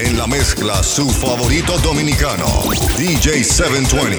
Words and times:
En 0.00 0.16
la 0.16 0.28
mezcla, 0.28 0.80
su 0.80 1.10
favorito 1.10 1.76
dominicano, 1.78 2.46
DJ 2.96 3.42
720. 3.42 4.16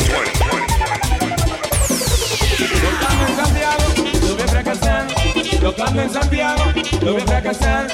Tocando 5.62 6.02
en 6.02 6.12
Santiago, 6.12 6.63
lo 7.02 7.18
fracasar. 7.20 7.88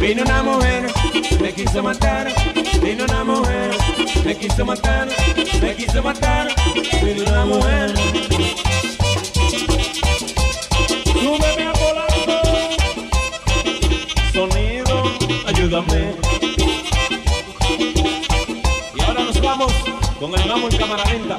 Vino 0.00 0.24
una 0.24 0.42
mujer, 0.42 0.92
me 1.40 1.52
quiso 1.52 1.80
matar. 1.80 2.34
Vino 2.82 3.04
una 3.04 3.22
mujer, 3.22 3.70
me 4.24 4.36
quiso 4.36 4.64
matar. 4.64 5.06
Me 5.62 5.76
quiso 5.76 6.02
matar. 6.02 6.48
Vino 7.04 7.22
una 7.30 7.44
mujer. 7.44 7.94
Súbeme 11.04 11.62
a 11.62 11.72
volando. 11.72 12.42
Sonido, 14.32 15.02
ayúdame. 15.46 16.27
Con 20.20 20.34
el 20.34 20.48
ramo 20.48 20.68
en 20.68 20.76
cámara 20.76 21.04
lenta. 21.04 21.38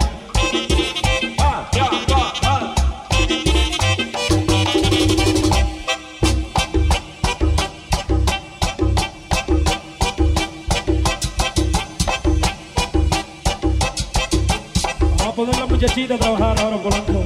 Vamos 15.18 15.28
a 15.28 15.36
poner 15.36 15.58
la 15.58 15.66
muchachita 15.66 16.16
a 16.16 16.18
trabajar 16.18 16.60
ahora 16.60 16.78
por 16.78 16.94
la 16.94 17.19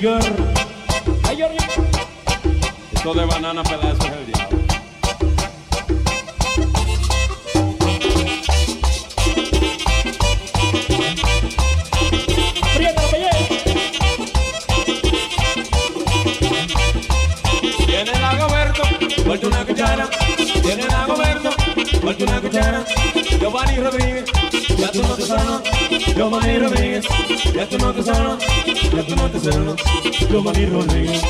Bigger. 0.00 0.37
Rodríguez, 26.58 27.04
ya 27.54 27.68
tú 27.68 27.78
no 27.78 27.92
te 27.92 28.02
suena, 28.02 28.38
ya 28.92 29.06
tú 29.06 29.16
no 29.16 29.30
te 29.30 29.40
suena, 29.40 29.76
Giovanni 30.28 30.66
Rodríguez. 30.66 31.22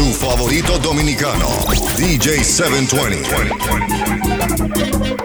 Su 0.00 0.14
favorito 0.14 0.78
dominicano, 0.78 1.46
DJ 1.94 2.40
720. 2.40 5.19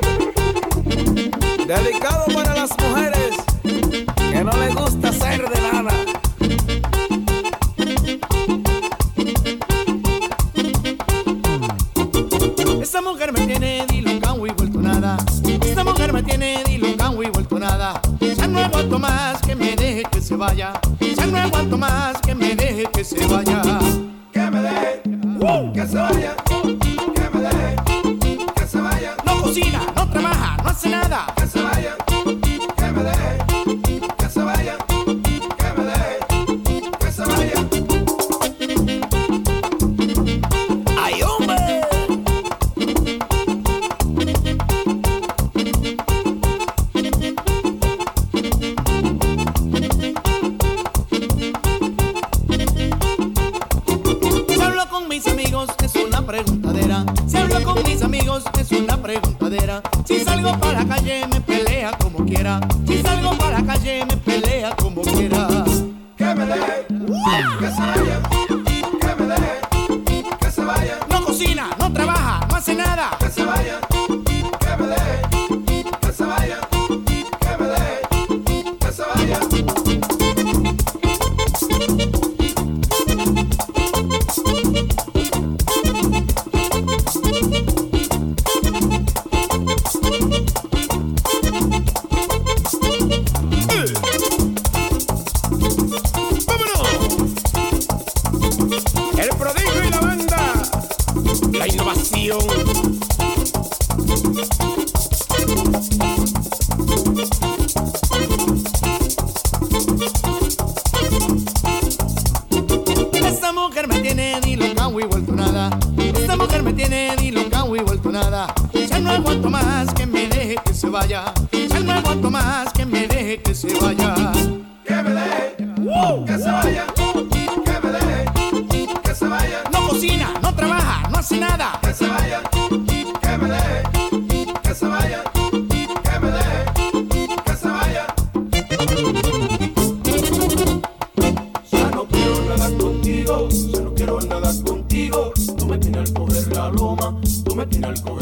yo 143.03 143.81
no 143.81 143.93
quiero 143.93 144.19
nada 144.21 144.51
contigo. 144.63 145.31
Tú 145.57 145.65
me 145.65 145.77
tienes 145.77 146.09
al 146.09 146.13
coger 146.13 146.47
la 146.55 146.69
loma, 146.69 147.19
tú 147.43 147.55
me 147.55 147.65
tienes 147.65 147.89
al 147.89 148.01
coger 148.01 148.14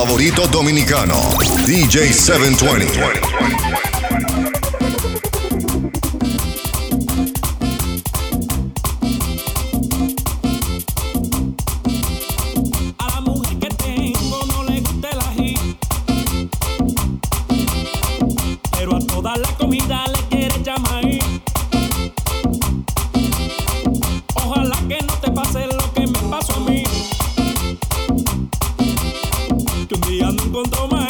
favorito 0.00 0.46
dominicano, 0.46 1.36
DJ 1.66 2.08
720. 2.08 3.69
con 30.48 30.62
toma. 30.70 31.06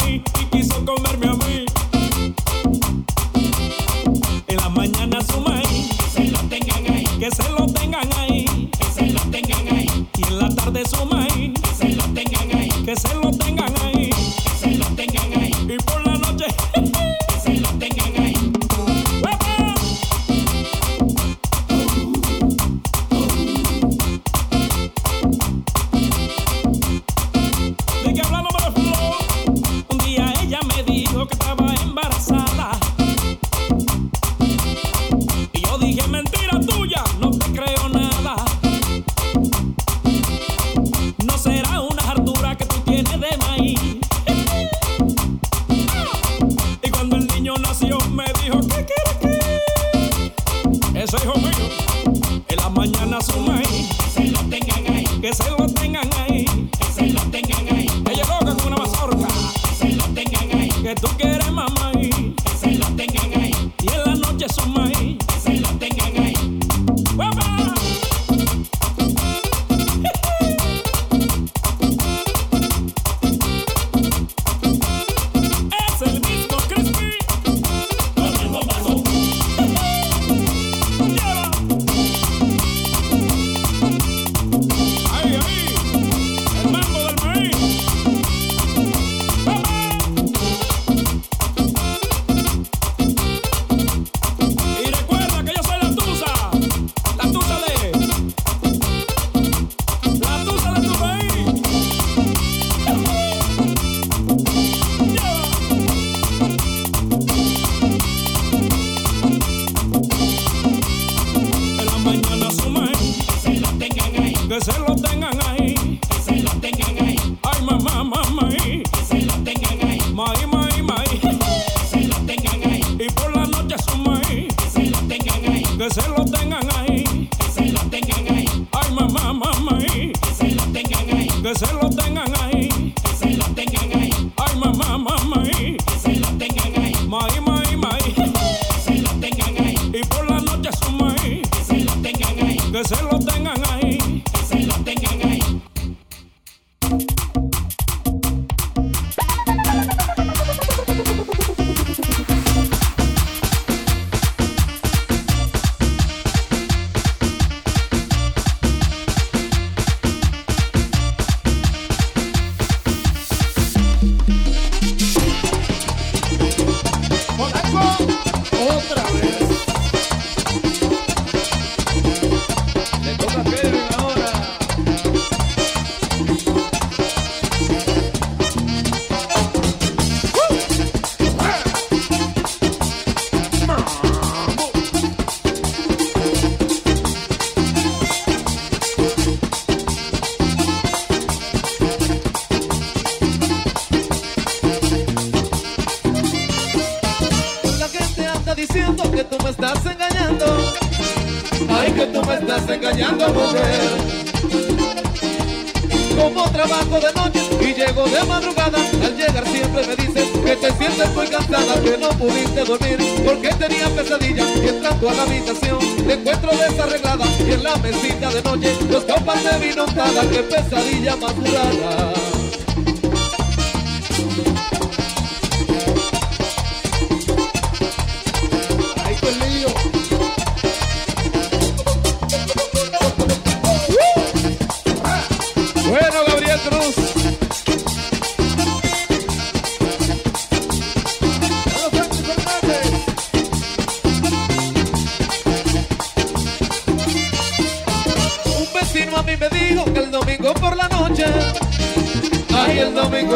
se 219.41 219.59
vino 219.59 219.85
cada 219.95 220.29
que 220.29 220.43
pesadilla 220.43 221.15
más 221.15 221.35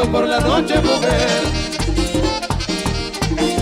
por 0.03 0.27
la 0.27 0.39
noche, 0.39 0.75
mujer. 0.81 1.65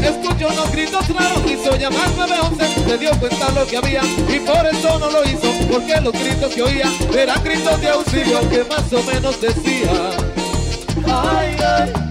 Escucho 0.04 0.50
los 0.50 0.72
gritos 0.72 1.06
claros 1.06 1.39
y 1.46 1.80
llamar 1.80 2.10
911 2.17 2.89
Se 2.89 2.98
dio 2.98 3.12
cuenta 3.19 3.52
lo 3.52 3.65
que 3.65 3.78
había 3.78 4.02
y 4.04 4.39
por 4.39 4.65
eso 4.65 5.00
no 5.00 5.10
lo 5.10 5.24
hizo 5.24 5.48
Porque 5.72 6.02
los 6.02 6.12
gritos 6.12 6.54
que 6.54 6.62
oía 6.62 6.91
eran 7.17 7.41
gritos 7.43 7.80
de 7.80 7.89
auxilio 7.89 8.50
que 8.50 8.63
más 8.65 8.91
o 8.91 9.02
menos 9.04 9.39
decía 9.39 10.12
ay 11.06 12.02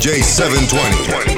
DJ 0.00 0.22
720. 0.22 1.36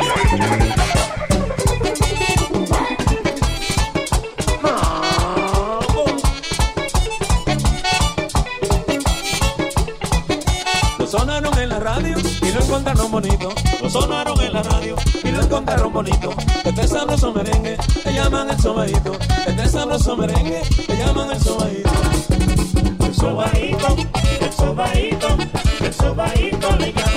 sonaron 11.09 11.59
en 11.59 11.68
la 11.70 11.81
radio 11.81 12.16
y 12.40 12.53
lo 12.53 12.61
encontraron 12.61 13.11
bonito. 13.11 13.53
Lo 13.83 13.90
sonaron 13.90 14.40
en 14.40 14.53
la 14.53 14.62
radio 14.62 14.94
y 15.25 15.31
lo 15.33 15.42
encontraron 15.42 15.92
bonito. 15.92 16.33
Este 16.64 16.87
sabroso 16.87 17.33
merengue 17.33 17.77
le 18.05 18.14
llaman 18.14 18.48
el 18.48 18.61
sobaíto. 18.61 19.18
Este 19.44 19.68
sabroso 19.68 20.16
merengue 20.16 20.62
le 20.87 20.96
llaman 20.96 21.33
el 21.33 21.40
sobaíto. 21.40 21.90
El 23.01 23.12
sobaíto, 23.12 23.96
el 24.40 24.53
sobaíto, 24.53 25.37
el 25.81 25.92
sobaíto. 25.92 27.12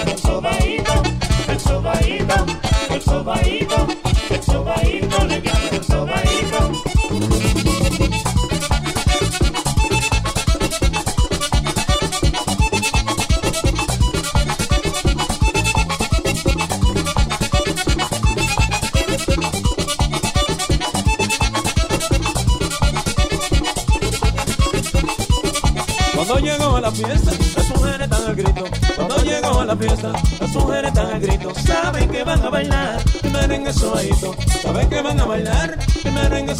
sobaíto, 3.26 3.88
el 4.30 4.44
sobaíto 4.44 5.26
le. 5.26 5.85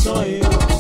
sonho. 0.06 0.75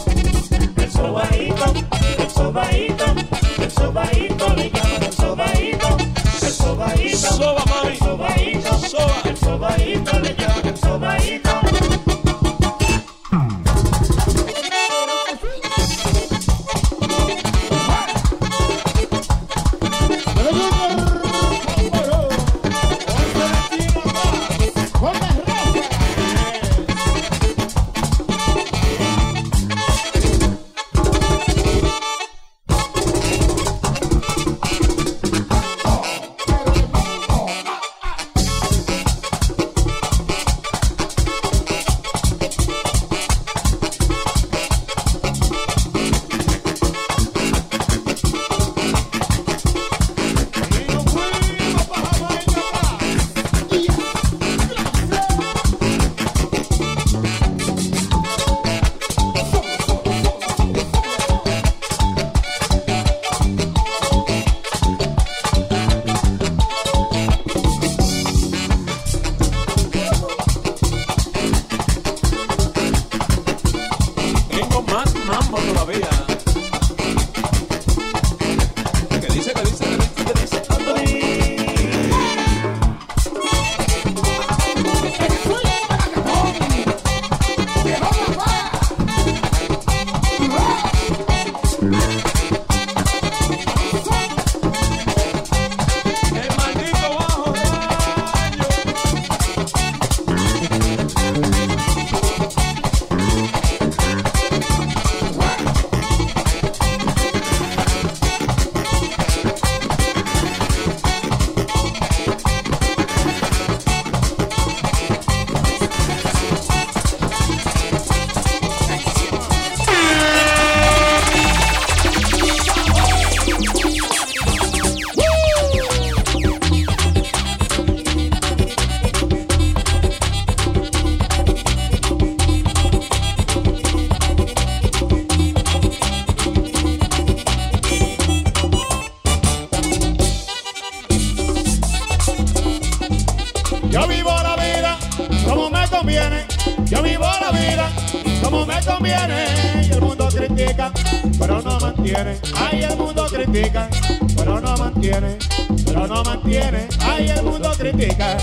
critica, 153.36 153.90
pero 154.38 154.62
no 154.62 154.78
mantiene, 154.78 155.38
pero 155.86 156.08
no 156.08 156.24
mantiene, 156.24 156.88
Ay 157.02 157.30
el 157.30 157.44
mundo 157.44 157.72
critica. 157.78 158.38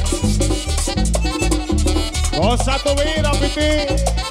Cosa 2.37 2.79
tu 2.79 2.91
vida, 2.91 3.31
piti. 3.41 4.22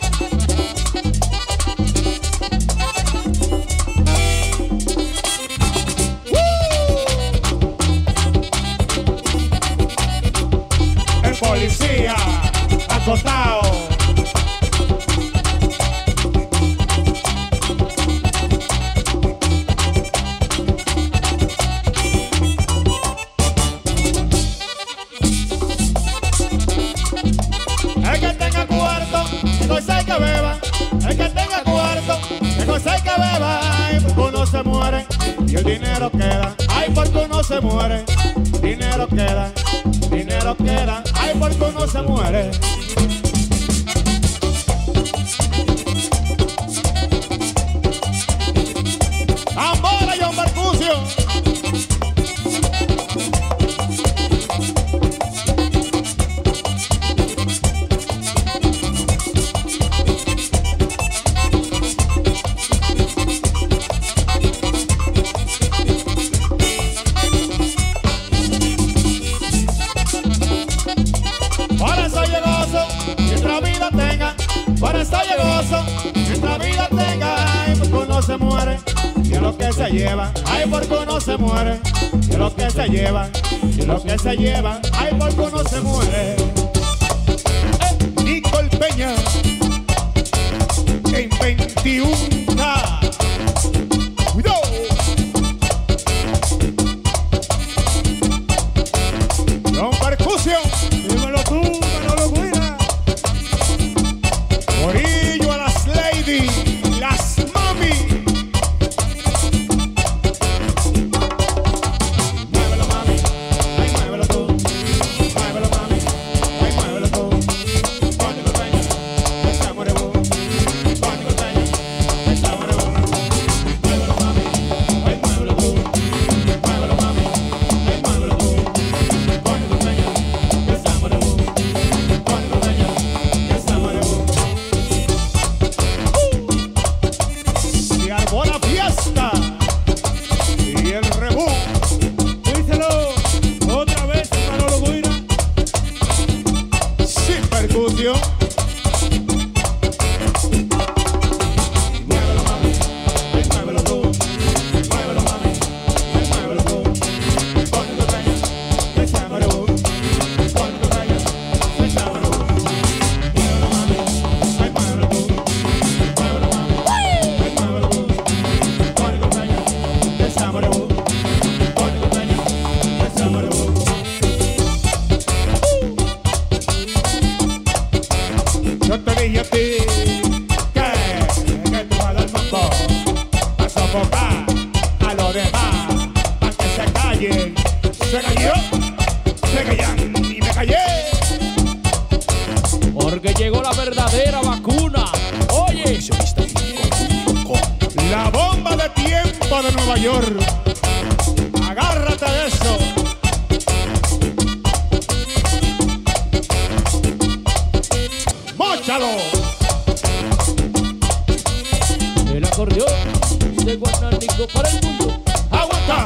Torreón, 212.61 213.65
de 213.65 213.75
Guananico 213.75 214.45
para 214.53 214.69
el 214.69 214.85
mundo. 214.85 215.23
¡Aguanta! 215.49 216.05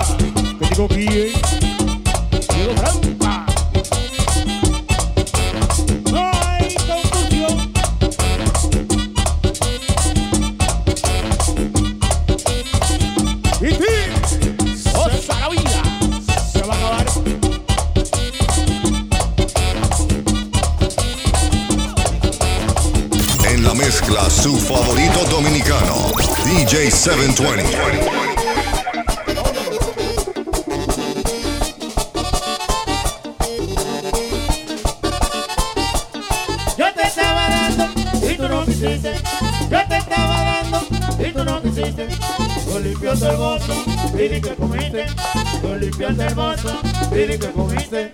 Que 0.57 0.69
digo 0.69 0.87
bien. 0.87 1.54
720. 27.05 28.25
limpiando 42.81 43.29
el 43.29 43.37
bozo, 43.37 43.85
pide 44.17 44.41
que 44.41 44.55
comiste, 44.55 45.05
con 45.61 45.79
limpiando 45.79 46.23
el 46.23 46.33
bozo, 46.33 46.79
pide 47.11 47.37
que 47.37 47.51
comiste. 47.51 48.11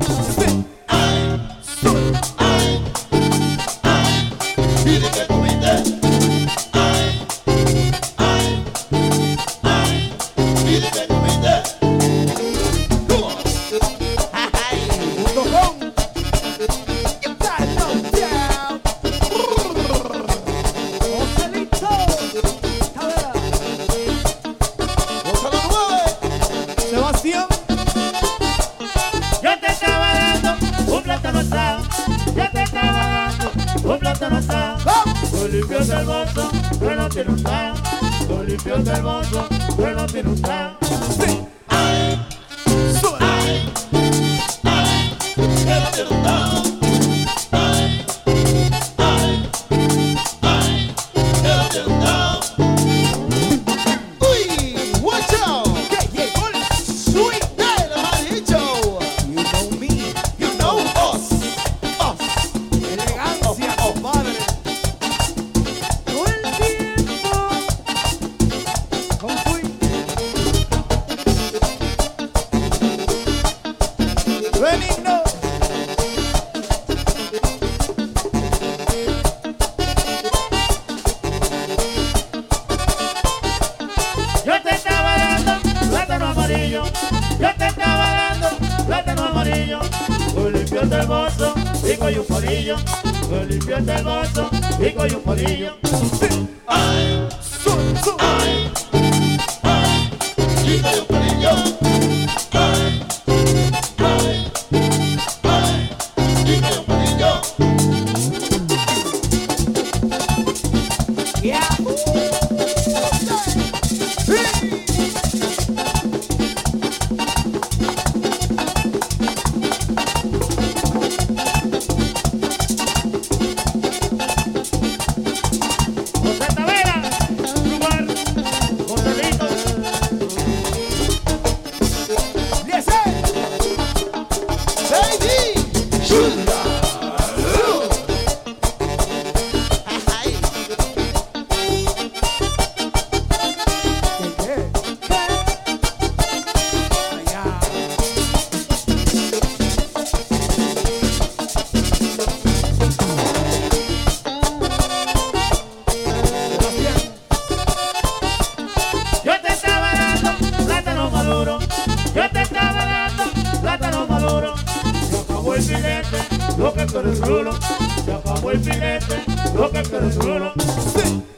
que 166.92 166.98
eres 167.00 167.20
se 167.20 168.52
el 168.52 168.60
filete, 168.60 169.24
lo 169.56 169.72
que 169.72 171.31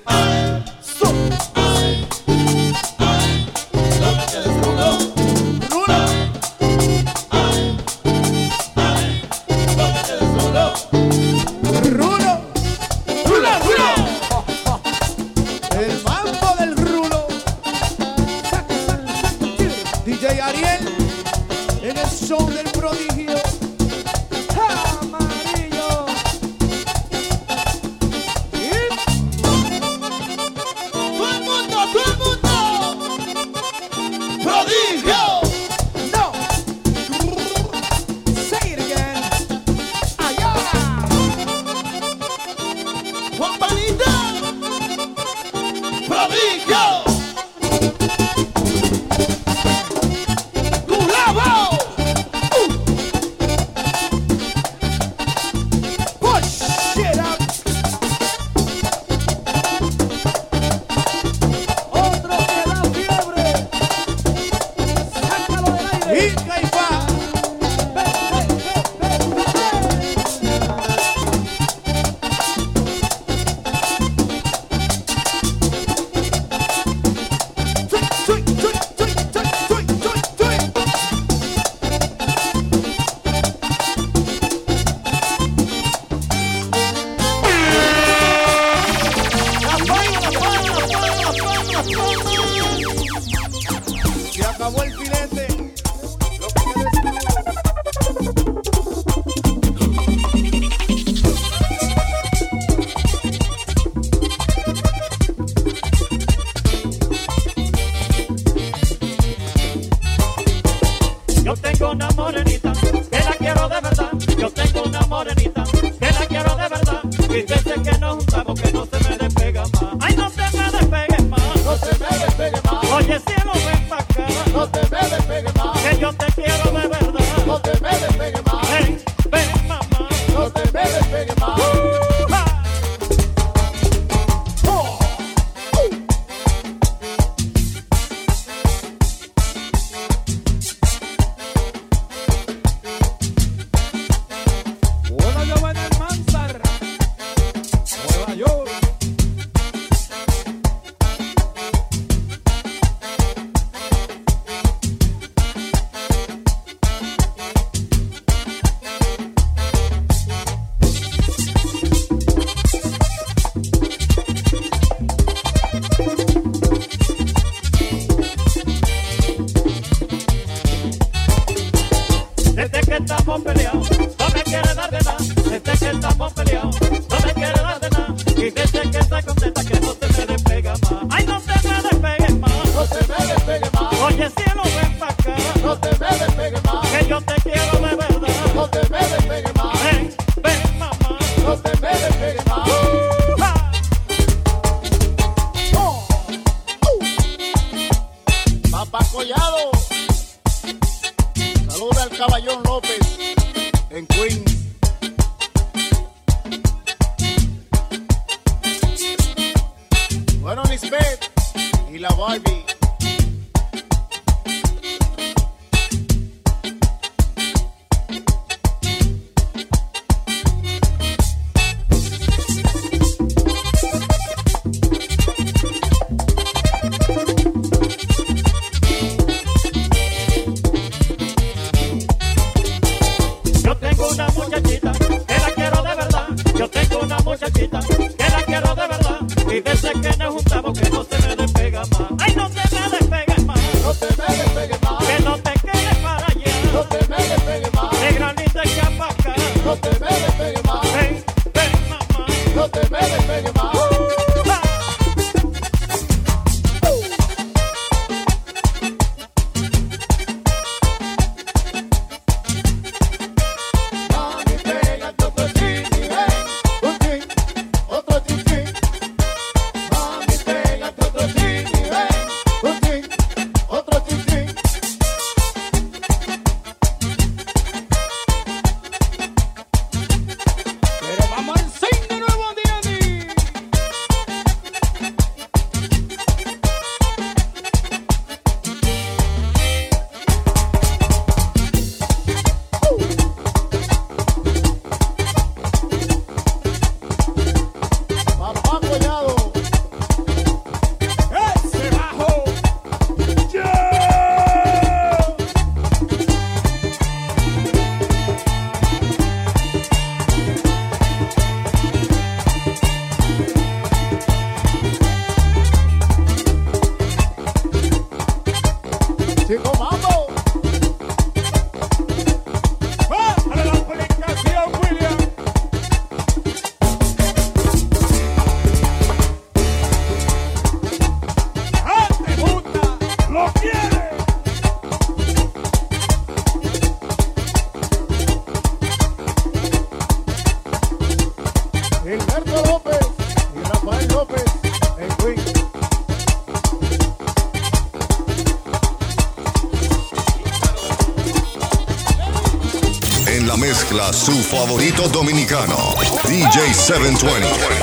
720. 357.03 357.82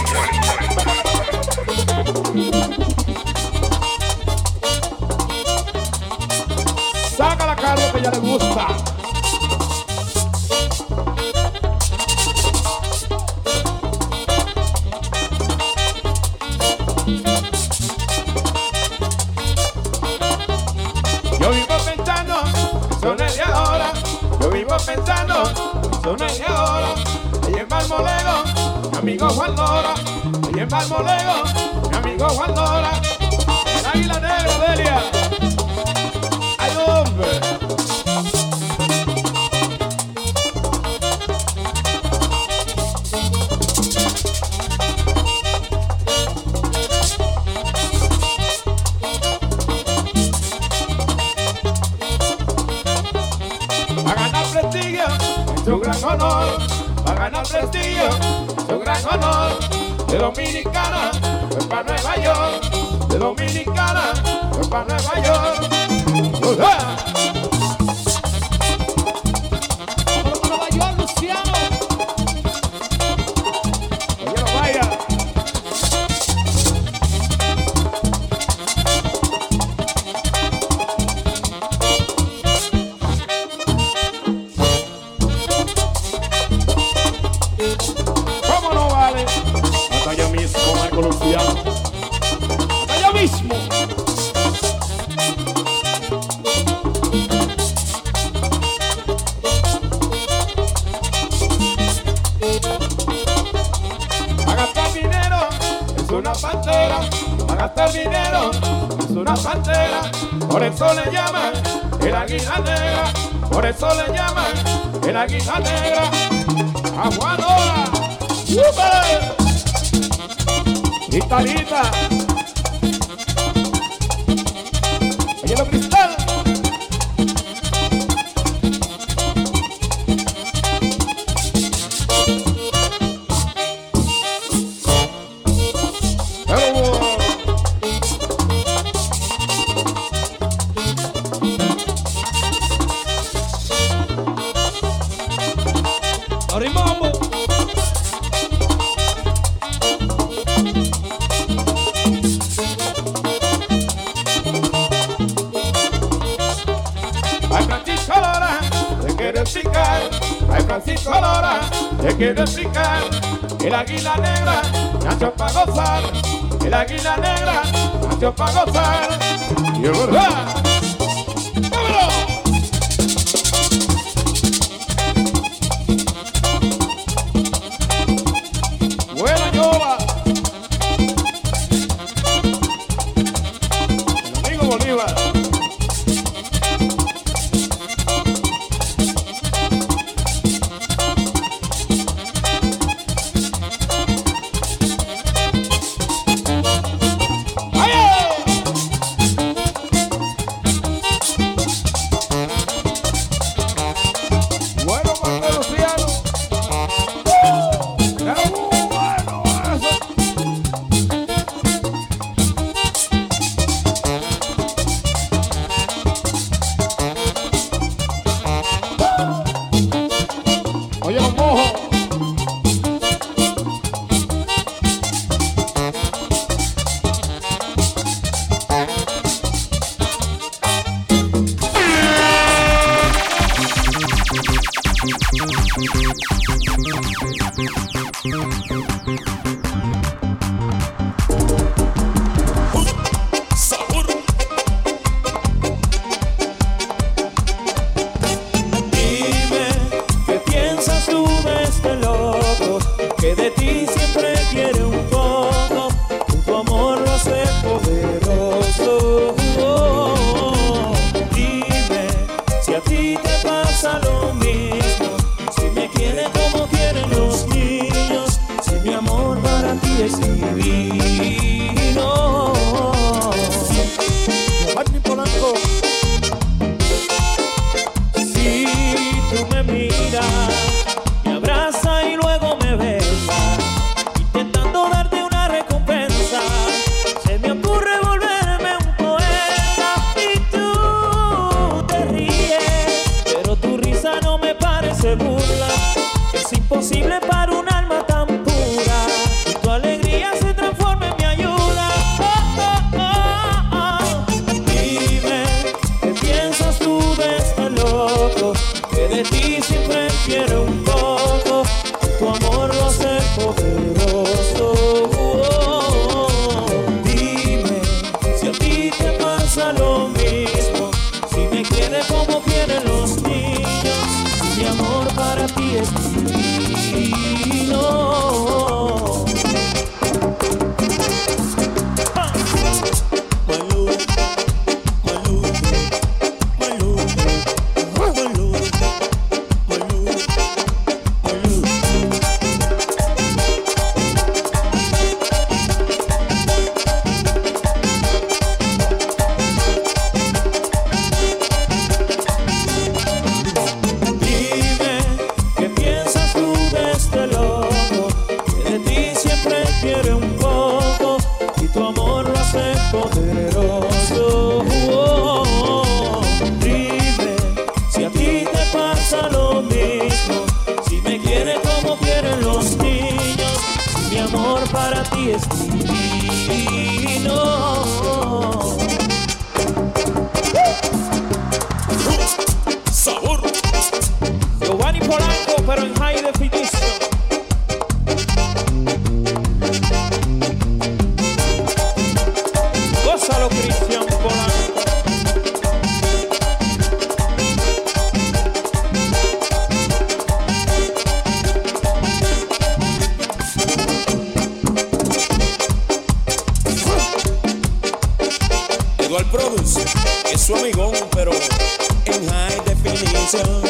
Eduard 409.11 409.27
Produce 409.27 409.85
es 410.33 410.41
su 410.41 410.55
amigón, 410.55 410.93
pero 411.11 411.33
en 411.33 412.29
high 412.29 412.61
definition. 412.65 413.61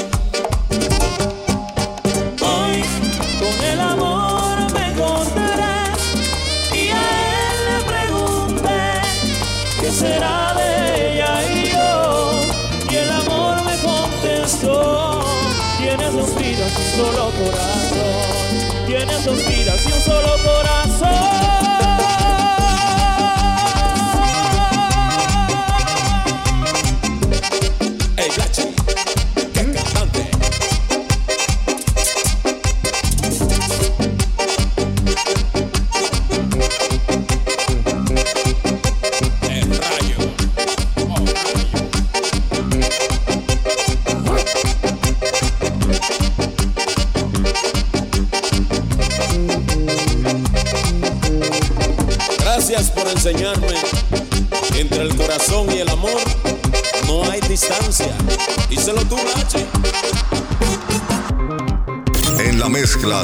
Hoy 2.42 2.84
con 3.40 3.64
el 3.64 3.80
amor 3.80 4.70
me 4.74 4.88
encontraré 4.88 5.92
y 6.74 6.90
a 6.90 7.00
él 7.32 7.56
le 7.70 7.84
pregunté 7.86 9.00
qué 9.80 9.90
será 9.90 10.52
de 10.58 11.14
ella 11.14 11.42
y 11.50 11.70
yo. 11.70 12.32
Y 12.90 12.96
el 12.96 13.10
amor 13.10 13.64
me 13.64 13.78
contestó, 13.78 15.24
tienes 15.78 16.12
dos 16.12 16.36
vidas 16.36 16.70
y 16.76 16.82
un 16.82 17.06
solo 17.06 17.30
corazón. 17.30 18.86
Tienes 18.86 19.24
dos 19.24 19.38
vidas 19.48 19.86
y 19.86 19.92
un 19.92 20.00
solo 20.00 20.32
corazón. 20.44 21.59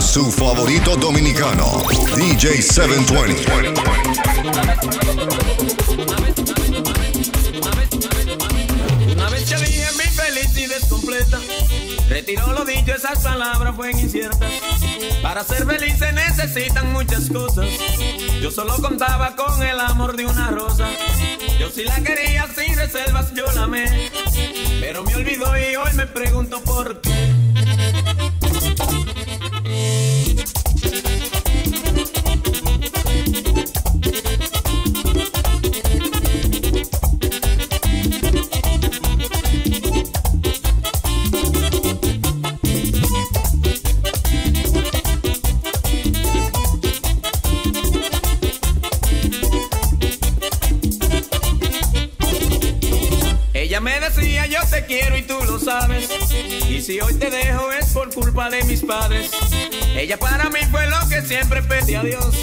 Su 0.01 0.31
favorito 0.31 0.97
dominicano, 0.97 1.83
DJ 2.17 2.61
720. 2.61 3.47
Una 9.13 9.31
vez 9.31 9.49
que 9.49 9.57
dije 9.57 9.87
mi 9.97 10.05
felicidad 10.05 10.89
completa, 10.89 11.39
retiró 12.09 12.53
lo 12.53 12.65
dicho, 12.65 12.95
esas 12.95 13.21
palabras 13.21 13.75
fueron 13.75 13.99
inciertas. 13.99 14.51
Para 15.23 15.45
ser 15.45 15.65
feliz 15.67 15.99
se 15.99 16.13
necesitan 16.13 16.93
muchas 16.93 17.31
cosas. 17.31 17.67
Yo 18.43 18.51
solo 18.51 18.77
contaba 18.83 19.35
con 19.35 19.63
el 19.63 19.81
amor 19.81 20.17
de 20.17 20.27
una 20.27 20.51
rosa. 20.51 20.89
Yo 21.59 21.71
sí 21.71 21.85
la 21.85 22.03
quería 22.03 22.47
sin 22.55 22.77
reservas, 22.77 23.33
yo 23.35 23.47
la 23.55 23.63
amé. 23.63 24.11
Pero 24.81 25.03
me 25.05 25.15
olvidó 25.15 25.57
y 25.57 25.77
hoy 25.77 25.93
me 25.95 26.07
pregunto 26.07 26.61
por 26.63 27.01
qué. 27.01 27.06
Y 56.69 56.81
si 56.81 57.01
hoy 57.01 57.15
te 57.15 57.29
dejo 57.29 57.73
es 57.73 57.87
por 57.87 58.15
culpa 58.15 58.49
de 58.49 58.63
mis 58.65 58.83
padres. 58.83 59.33
Ella 59.97 60.17
para 60.17 60.49
mí 60.49 60.61
fue 60.71 60.87
lo 60.87 61.09
que 61.09 61.23
siempre 61.23 61.61
pedí 61.61 61.97
a 61.97 62.05
Dios. 62.05 62.37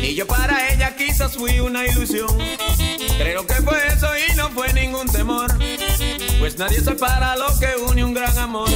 Y 0.00 0.14
yo 0.14 0.24
para 0.24 0.72
ella 0.72 0.94
quizás 0.94 1.36
fui 1.36 1.58
una 1.58 1.84
ilusión. 1.84 2.28
Creo 3.18 3.44
que 3.44 3.54
fue 3.54 3.84
eso 3.88 4.06
y 4.16 4.36
no 4.36 4.50
fue 4.50 4.72
ningún 4.72 5.08
temor. 5.08 5.52
Pues 6.38 6.56
nadie 6.56 6.80
separa 6.80 7.36
lo 7.36 7.58
que 7.58 7.74
une 7.90 8.04
un 8.04 8.14
gran 8.14 8.38
amor. 8.38 8.70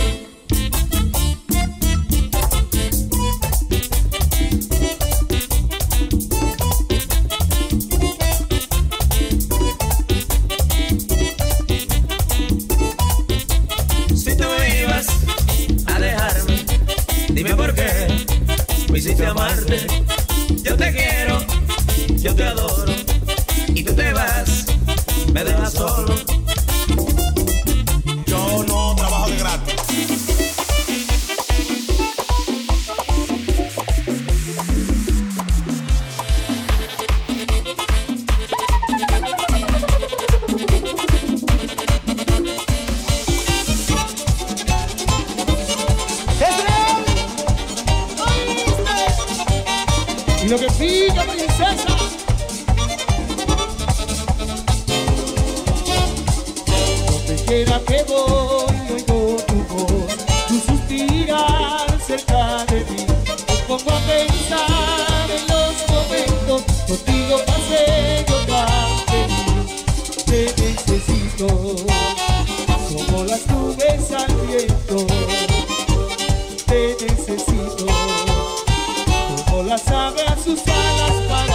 Sabe 79.89 80.21
assustar 80.23 80.75
as 81.09 81.48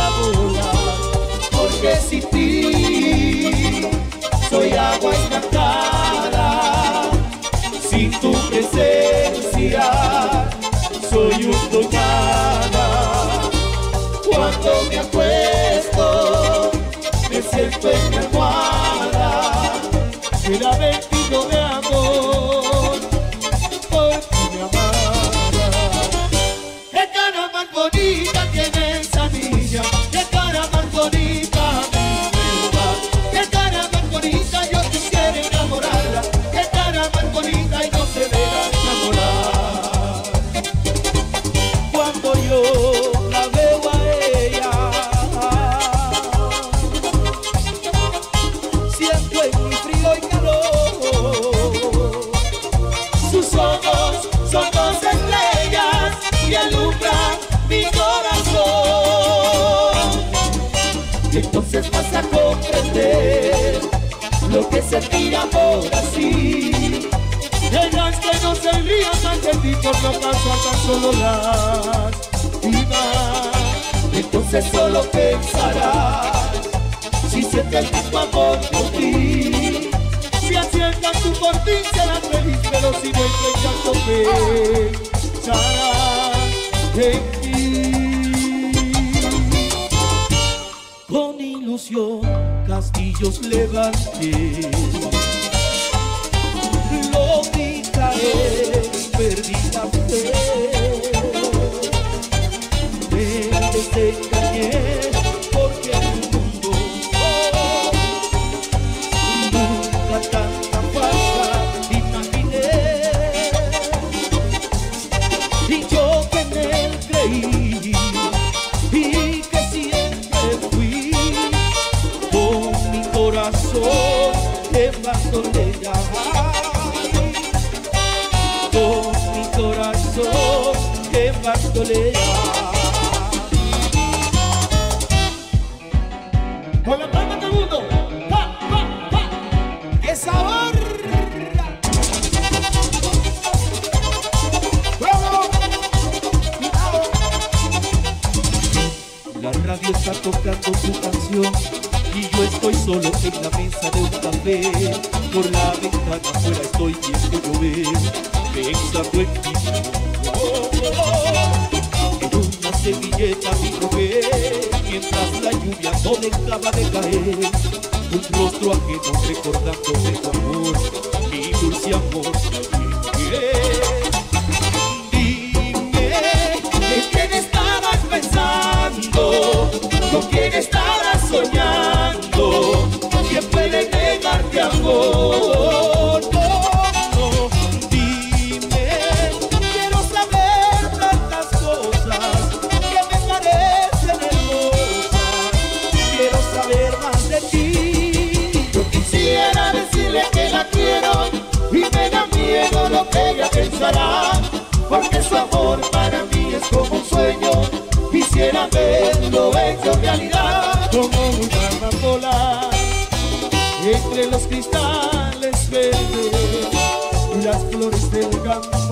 campo 218.53 218.69
más 218.69 218.87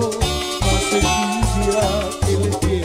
pues 0.60 1.04
envidia 1.04 2.10
que 2.26 2.36
le 2.36 2.50
tiene. 2.56 2.81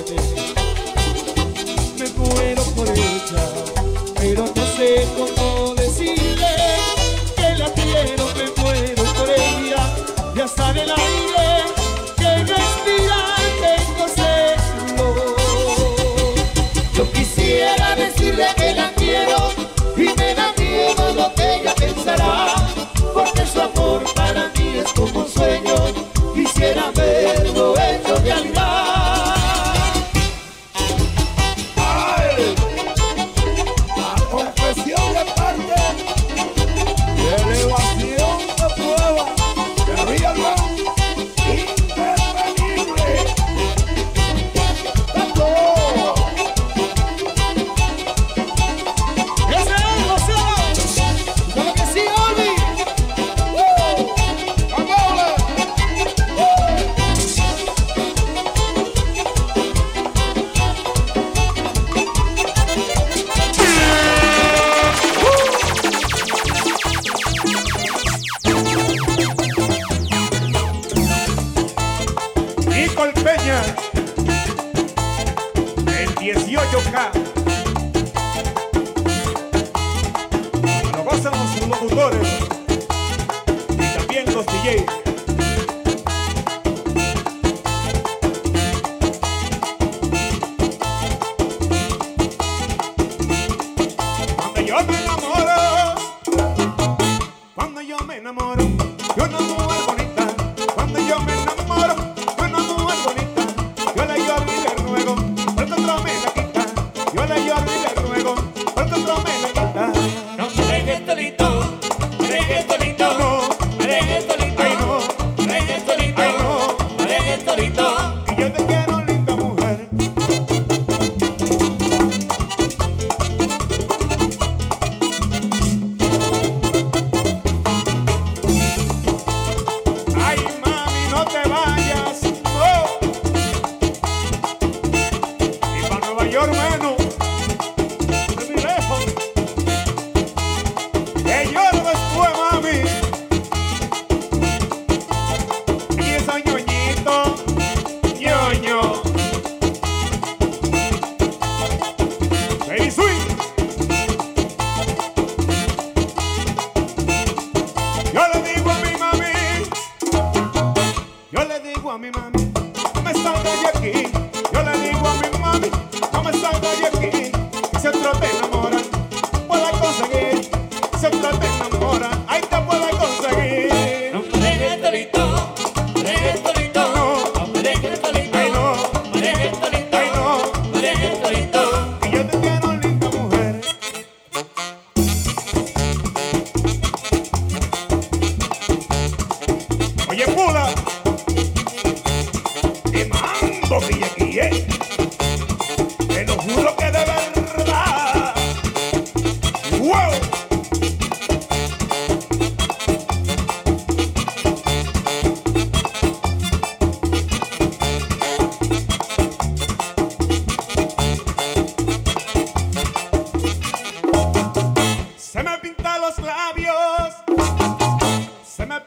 comprometido. 108.98 109.27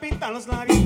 pintan 0.01 0.33
los 0.33 0.47
labios. 0.47 0.79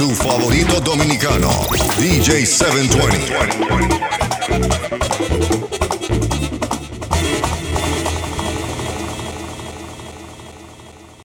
su 0.00 0.14
favorito 0.14 0.80
dominicano, 0.80 1.68
DJ 1.98 2.44
720. 2.46 3.99